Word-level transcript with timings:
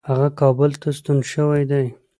هغه 0.09 0.27
کابل 0.39 0.71
ته 0.81 0.89
ستون 0.97 1.19
شوی 1.31 1.63
دی. 1.71 1.85